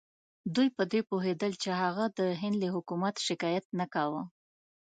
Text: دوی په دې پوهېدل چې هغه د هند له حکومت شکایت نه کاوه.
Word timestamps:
دوی 0.55 0.67
په 0.77 0.83
دې 0.91 1.01
پوهېدل 1.09 1.51
چې 1.63 1.69
هغه 1.81 2.05
د 2.19 2.19
هند 2.41 2.55
له 2.61 2.67
حکومت 2.75 3.15
شکایت 3.27 3.65
نه 3.79 3.85
کاوه. 3.93 4.23